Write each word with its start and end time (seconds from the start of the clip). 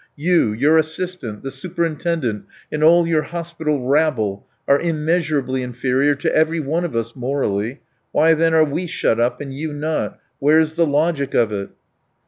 You, 0.15 0.51
your 0.51 0.79
assistant, 0.79 1.43
the 1.43 1.51
superintendent, 1.51 2.45
and 2.71 2.83
all 2.83 3.05
your 3.05 3.21
hospital 3.21 3.87
rabble, 3.87 4.47
are 4.67 4.79
immeasurably 4.79 5.61
inferior 5.61 6.15
to 6.15 6.35
every 6.35 6.59
one 6.59 6.83
of 6.83 6.95
us 6.95 7.15
morally; 7.15 7.81
why 8.11 8.33
then 8.33 8.55
are 8.55 8.65
we 8.65 8.87
shut 8.87 9.19
up 9.19 9.39
and 9.39 9.53
you 9.53 9.71
not? 9.73 10.17
Where's 10.39 10.73
the 10.73 10.87
logic 10.87 11.35
of 11.35 11.51
it?" 11.51 11.69